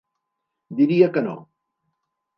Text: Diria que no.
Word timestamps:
Diria 0.79 1.11
que 1.19 1.25
no. 1.29 1.37